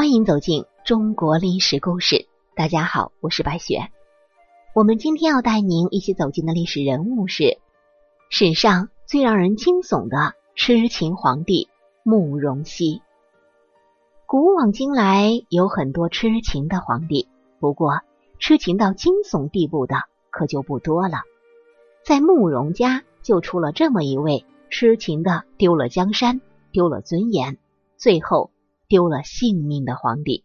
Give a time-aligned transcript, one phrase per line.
[0.00, 2.26] 欢迎走进中国历史故事。
[2.56, 3.90] 大家好，我是白雪。
[4.74, 7.58] 我们今天要带您一起走进的历史人物是
[8.30, 11.68] 史上最让人惊悚的痴情皇帝
[12.02, 13.02] 慕容熙。
[14.24, 18.00] 古往今来有很多痴情的皇帝，不过
[18.38, 19.96] 痴情到惊悚地步的
[20.30, 21.24] 可就不多了。
[22.06, 26.40] 在慕容家就出了这么一位痴情的丢了江山、
[26.72, 27.58] 丢了尊严，
[27.98, 28.50] 最后。
[28.90, 30.42] 丢了性命的皇帝，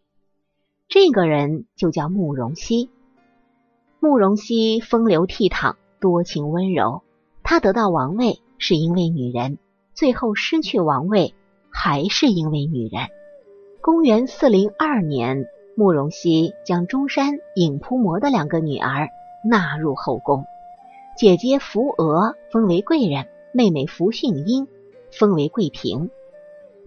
[0.86, 2.90] 这个人就叫慕容熙。
[3.98, 7.02] 慕容熙风流倜傥，多情温柔。
[7.42, 9.58] 他得到王位是因为女人，
[9.94, 11.34] 最后失去王位
[11.70, 13.08] 还是因为女人。
[13.80, 19.08] 公元四零二年，慕容熙将中山尹扑魔的两个女儿
[19.44, 20.44] 纳入后宫，
[21.18, 24.68] 姐姐扶娥封为贵人，妹妹扶训英
[25.10, 26.10] 封为贵嫔。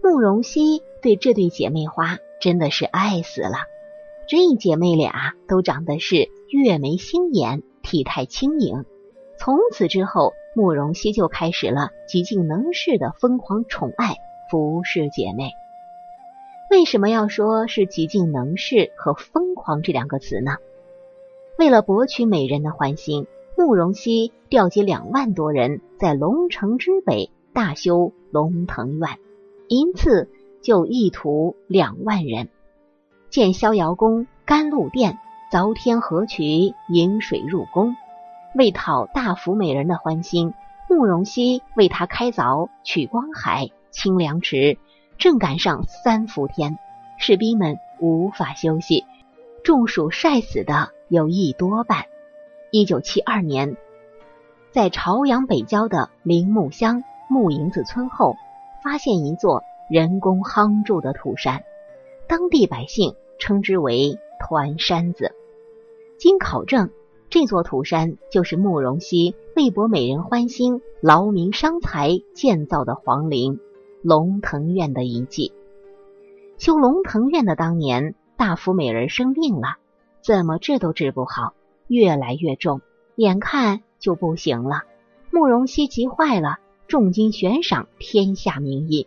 [0.02, 3.58] 慕容熙对这对姐妹花真的是爱死了。
[4.28, 8.84] 这姐妹俩都长得是月眉星眼，体态轻盈。
[9.38, 14.16] 从此之后，慕容熙就开始了极尽能事的疯狂宠爱
[14.50, 15.50] 服侍姐妹。
[16.70, 20.58] 为什么要说是极尽能事和疯狂这两个词呢？
[21.58, 23.26] 为了博取美人的欢心，
[23.56, 29.08] 慕容熙调集两万多人，在龙城之北大修龙腾院。
[29.66, 30.28] 因此
[30.62, 32.48] 就一屠两万人，
[33.30, 35.18] 建逍遥宫、甘露殿，
[35.50, 37.96] 凿天河渠，引水入宫。
[38.54, 40.54] 为讨大福美人的欢心，
[40.88, 44.78] 慕容熙为他开凿曲光海、清凉池。
[45.18, 46.78] 正赶上三伏天，
[47.18, 49.04] 士兵们无法休息，
[49.62, 52.04] 中暑晒死的有一多半。
[52.70, 53.76] 一九七二年，
[54.72, 58.36] 在朝阳北郊的林木乡木营子村后。
[58.82, 61.64] 发现一座人工夯筑的土山，
[62.28, 65.34] 当地百姓称之为“团山子”。
[66.16, 66.90] 经考证，
[67.28, 73.58] 这座土山就是慕容熙为博美人欢心、劳民伤财建造的皇陵
[74.00, 75.52] 龙腾苑的遗迹。
[76.56, 79.78] 修龙腾苑的当年，大福美人生病了，
[80.22, 81.52] 怎么治都治不好，
[81.88, 82.80] 越来越重，
[83.16, 84.84] 眼看就不行了。
[85.32, 86.60] 慕容熙急坏了。
[86.86, 89.06] 重金悬赏天下名医，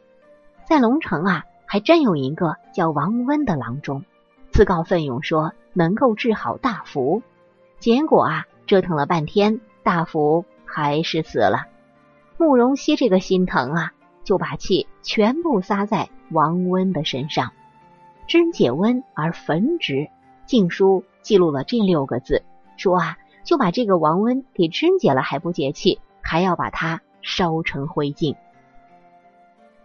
[0.66, 4.04] 在龙城啊，还真有一个叫王温的郎中，
[4.52, 7.22] 自告奋勇说能够治好大福。
[7.80, 11.66] 结果啊，折腾了半天，大福还是死了。
[12.38, 13.94] 慕容熙这个心疼啊，
[14.24, 17.52] 就把气全部撒在王温的身上。
[18.28, 20.10] 贞解温而焚之，
[20.46, 22.44] 禁书记录了这六个字，
[22.78, 27.02] 说啊，就把这个王温给贞解了还不解气，还要把他。
[27.26, 28.36] 烧成灰烬。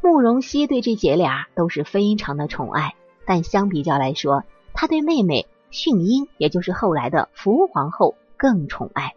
[0.00, 2.94] 慕容熙对这姐俩都是非常的宠爱，
[3.26, 9.14] 但相比较来说，他对妹妹训英，也就是后来的福皇后更宠爱，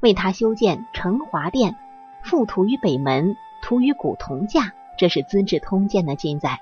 [0.00, 1.76] 为她修建承华殿，
[2.24, 6.60] 覆土于北门，土与古同价，这是《资治通鉴》的记载，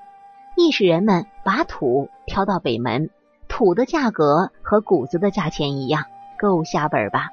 [0.57, 3.09] 亦使人们把土挑到北门，
[3.49, 6.05] 土的价格和谷子的价钱一样，
[6.39, 7.31] 够下本吧？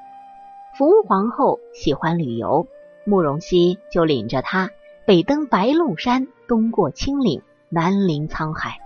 [0.78, 2.68] 福皇后喜欢旅游。
[3.04, 4.70] 慕容熙就领着她
[5.04, 8.78] 北登白鹿山，东过青岭，南临沧海，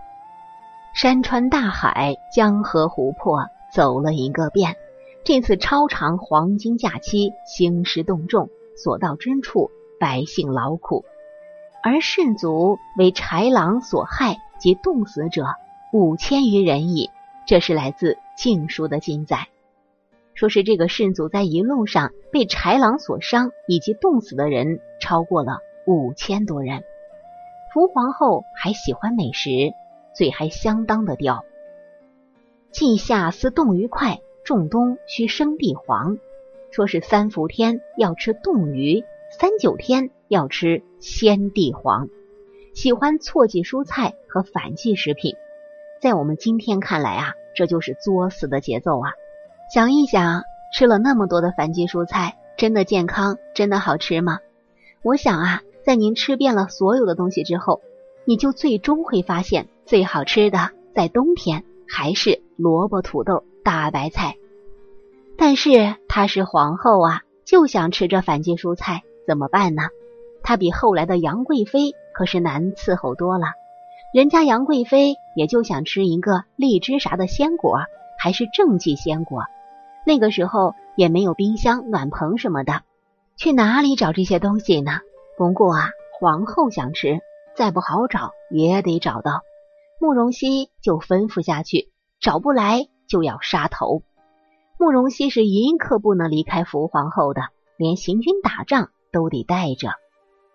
[0.94, 4.78] 山川大海、江河湖泊走了一个遍。
[5.26, 11.03] 这次超长黄金假期，兴师动众，所到之处，百姓劳苦，
[11.84, 15.47] 而士卒为豺狼所害及冻死者
[15.92, 17.09] 五千余人矣。
[17.46, 19.50] 这是来自《晋书》的记载。
[20.34, 26.84] 说是这个士卒在一路上被豺狼所伤，以及冻死的人超过了五千多人。
[27.73, 29.73] 福皇后还喜欢美食，
[30.13, 31.44] 嘴还相当的刁。
[32.72, 36.18] 季夏思冻鱼快，仲冬需生地黄。
[36.72, 42.09] 说是三伏天要吃冻鱼，三九天要吃鲜地黄。
[42.73, 45.35] 喜欢错季蔬菜和反季食品，
[46.02, 49.11] 在我们今天看来啊，这就是作死的节奏啊。
[49.73, 50.43] 想一想，
[50.73, 54.40] 吃了那么多的反季蔬菜，真的健康，真的好吃吗？
[55.02, 57.82] 我想啊，在您吃遍了所有的东西之后，
[58.26, 64.35] 你就最终会发现，最好吃的在冬天还是萝卜、土豆、大白菜。
[65.37, 69.84] 但是她是皇后啊，就想吃这反季蔬菜，怎么办呢？
[70.41, 73.49] 她比后来的杨贵妃可是难伺候多了。
[74.11, 77.81] 人家杨贵妃也就想吃一个荔枝啥的鲜果，
[78.17, 79.43] 还是正季鲜果。
[80.03, 82.81] 那个时候也没有冰箱、暖棚什么的，
[83.38, 85.02] 去哪里找这些东西呢？
[85.37, 85.90] 不过啊，
[86.20, 87.20] 皇后想吃，
[87.55, 89.41] 再不好找也得找到。
[89.99, 94.02] 慕容熙就吩咐下去，找不来就要杀头。
[94.78, 97.41] 慕容熙是一刻不能离开福皇后的，
[97.78, 99.90] 连行军打仗都得带着。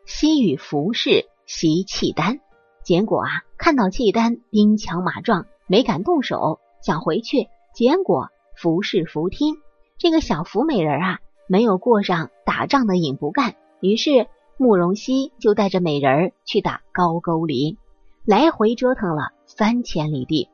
[0.06, 2.40] 西与服侍袭契丹，
[2.82, 3.28] 结果啊，
[3.58, 9.56] 看到契丹兵强马壮，没敢动手，想回去，结果服侍服听。
[9.98, 14.26] 这个小福美人啊，没有过上打仗的瘾不干，于是
[14.62, 17.78] 慕容熙就带着美人儿去打高沟林。
[18.26, 20.50] 来回折腾了三千里地，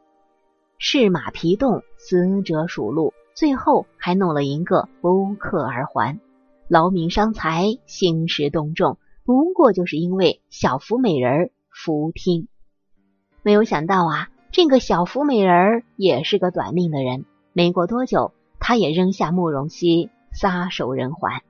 [0.79, 6.21] 是马疲动，死者属鹿，最后还弄了一个不克而还，
[6.69, 12.47] 劳民伤财，兴师动众，不过就是因为小福美人儿福听。
[13.43, 21.43] 没有想到啊，这个小福美人儿也是个短命的人，没过多久，他也扔下慕容熙，撒手人寰。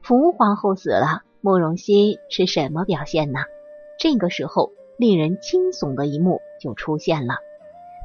[0.00, 3.38] 福皇后死了，慕容熙是什么表现呢？
[4.00, 4.72] 这个时候。
[4.98, 7.34] 令人惊悚的一幕就出现了：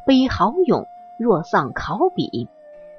[0.05, 0.85] 悲豪勇，
[1.17, 2.49] 若丧考妣，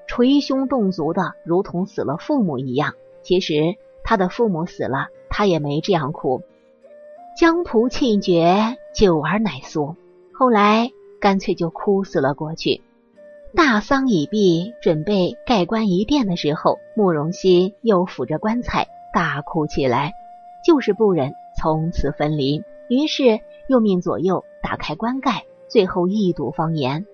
[0.08, 2.94] 捶胸动足的，如同死了父母一样。
[3.22, 6.40] 其实他的父母死了，他也没这样哭。
[7.36, 9.94] 江仆气绝，久而乃苏。
[10.32, 10.90] 后来
[11.20, 12.82] 干脆就哭死了过去。
[13.54, 20.14] 大丧已毕，准备盖棺一殿的时候，慕容熙又抚着棺材大哭起来，
[20.64, 22.62] 就是不忍从此分离。
[22.88, 23.40] 于是。
[23.68, 27.06] 又命左右打开棺盖，最后一睹方言，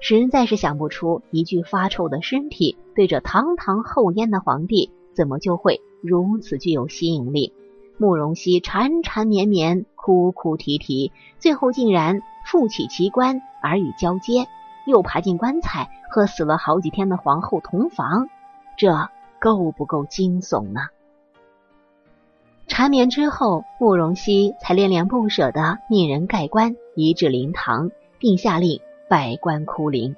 [0.00, 7.52] 实在是想不出一具发臭的尸体对着堂堂后燕的皇帝，怎么就会如此具有吸引力？
[7.98, 14.48] 慕容熙缠缠绵绵，哭哭啼啼，最后竟然负起奇棺，耳语交接，
[14.86, 18.28] 又爬进棺材和死了好几天的皇后同房，
[18.78, 20.80] 这够不够惊悚呢？
[22.66, 30.16] 缠绵之后，慕容熙才恋恋不舍地命人盖棺，移至灵堂，并下令百官哭灵。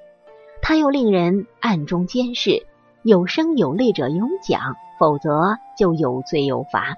[0.62, 2.64] 他又令人暗中监视，
[3.02, 6.96] 有声有泪者有奖，否则就有罪有罚。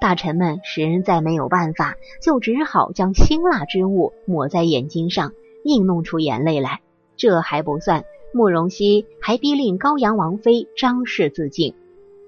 [0.00, 5.32] 大臣们实在没有办法，就只好将辛辣之物抹在眼睛上，
[5.64, 6.80] 硬弄出眼泪来。
[7.16, 11.74] 这还不算，慕容熙还逼令高阳王妃张氏自尽，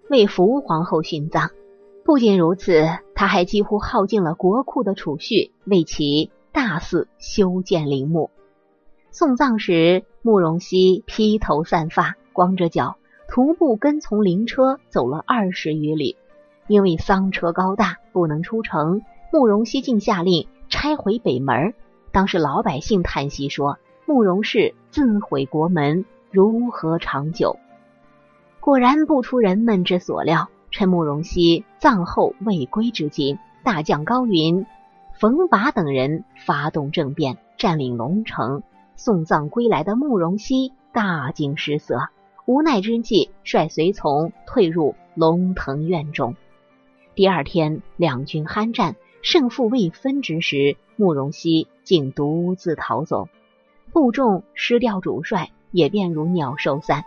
[0.09, 1.51] 为福皇后殉葬。
[2.11, 8.33] 不仅如此，他还几乎耗尽了国库的储蓄，为其大肆修建陵墓。
[9.13, 12.97] 送葬时，慕容熙披头散发，光着脚，
[13.29, 16.17] 徒步跟从灵车走了二十余里。
[16.67, 19.03] 因为丧车高大，不能出城，
[19.33, 21.75] 慕容熙竟下令拆毁北门。
[22.11, 27.57] 当时老百姓叹息说：“慕容氏自毁国门，如何长久？”
[28.59, 30.49] 果然不出人们之所料。
[30.71, 34.67] 趁慕容熙葬后未归之际，大将高云、
[35.13, 38.63] 冯拔等人发动政变，占领龙城。
[38.97, 42.09] 送葬归来的慕容熙大惊失色，
[42.45, 46.37] 无奈之际，率随从退入龙腾院中。
[47.15, 53.29] 第二天，两军酣战，胜负未分之时，慕容熙竟独自逃走，
[53.91, 57.05] 部众失掉主帅，也便如鸟兽散。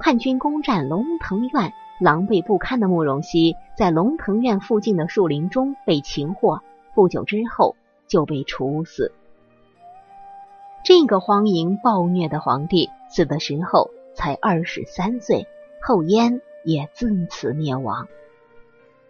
[0.00, 1.72] 叛军攻占龙腾院。
[2.00, 6.60] 狼狈不堪的慕容熙在龙腾苑附近的树林中被擒获，
[6.94, 9.12] 不久之后就被处死。
[10.84, 15.46] 这个荒淫暴虐的皇帝死的时候才二十三岁，
[15.80, 18.06] 后燕也自此灭亡。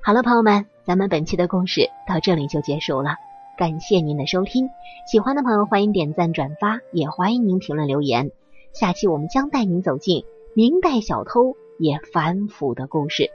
[0.00, 3.17] 好了，朋友们，咱们本期的故事到这里就结束了，
[3.57, 4.69] 感谢您的收听。
[5.11, 8.31] 喜欢的朋友欢迎点赞转发，也欢迎您评论留言。
[8.73, 10.25] 下期我们将带您走进
[10.55, 11.57] 明代小偷。
[11.78, 13.28] 也反腐的故事，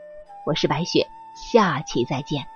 [0.45, 1.05] 我是白雪，
[1.35, 2.47] 下期再见。